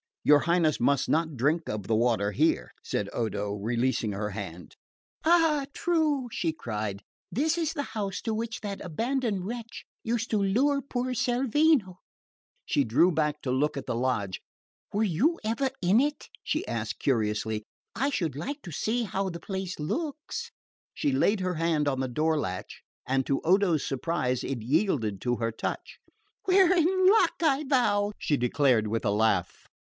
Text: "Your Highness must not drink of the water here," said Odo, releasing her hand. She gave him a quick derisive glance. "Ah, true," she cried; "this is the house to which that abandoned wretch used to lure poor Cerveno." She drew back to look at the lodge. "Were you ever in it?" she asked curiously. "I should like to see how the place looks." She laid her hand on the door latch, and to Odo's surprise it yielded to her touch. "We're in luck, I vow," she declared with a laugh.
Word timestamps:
"Your 0.23 0.41
Highness 0.41 0.79
must 0.79 1.09
not 1.09 1.35
drink 1.35 1.67
of 1.69 1.85
the 1.87 1.95
water 1.95 2.31
here," 2.31 2.71
said 2.83 3.09
Odo, 3.13 3.53
releasing 3.53 4.11
her 4.11 4.31
hand. 4.31 4.75
She 5.23 5.31
gave 5.31 5.35
him 5.35 5.41
a 5.41 5.41
quick 5.41 5.43
derisive 5.43 5.43
glance. 5.65 5.67
"Ah, 5.67 5.71
true," 5.73 6.27
she 6.31 6.53
cried; 6.53 7.03
"this 7.31 7.57
is 7.57 7.73
the 7.73 7.83
house 7.95 8.21
to 8.21 8.33
which 8.33 8.61
that 8.61 8.81
abandoned 8.81 9.45
wretch 9.45 9.85
used 10.03 10.29
to 10.31 10.41
lure 10.41 10.81
poor 10.81 11.13
Cerveno." 11.13 11.97
She 12.65 12.83
drew 12.83 13.11
back 13.11 13.41
to 13.43 13.51
look 13.51 13.77
at 13.77 13.85
the 13.85 13.95
lodge. 13.95 14.41
"Were 14.91 15.03
you 15.03 15.39
ever 15.43 15.69
in 15.81 15.99
it?" 15.99 16.29
she 16.43 16.67
asked 16.67 16.99
curiously. 16.99 17.63
"I 17.95 18.09
should 18.11 18.35
like 18.35 18.61
to 18.63 18.71
see 18.71 19.03
how 19.03 19.29
the 19.29 19.39
place 19.39 19.79
looks." 19.79 20.51
She 20.93 21.11
laid 21.11 21.39
her 21.41 21.55
hand 21.55 21.87
on 21.87 21.99
the 21.99 22.07
door 22.07 22.39
latch, 22.39 22.83
and 23.07 23.25
to 23.27 23.41
Odo's 23.41 23.83
surprise 23.85 24.43
it 24.43 24.61
yielded 24.63 25.19
to 25.21 25.35
her 25.37 25.51
touch. 25.51 25.99
"We're 26.47 26.73
in 26.75 27.07
luck, 27.09 27.35
I 27.41 27.63
vow," 27.67 28.11
she 28.19 28.37
declared 28.37 28.87
with 28.87 29.05
a 29.05 29.11
laugh. 29.11 29.65